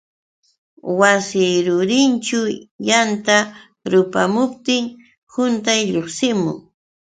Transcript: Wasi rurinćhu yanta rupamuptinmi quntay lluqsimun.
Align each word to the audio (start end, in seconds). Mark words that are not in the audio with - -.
Wasi 0.99 1.45
rurinćhu 1.65 2.39
yanta 2.87 3.37
rupamuptinmi 3.91 4.93
quntay 5.31 5.81
lluqsimun. 5.93 6.57